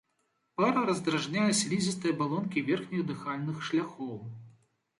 Пара 0.61 0.81
раздражняе 0.89 1.43
слізістыя 1.61 2.15
абалонкі 2.17 2.65
верхніх 2.73 3.07
дыхальных 3.13 3.63
шляхоў. 3.71 4.15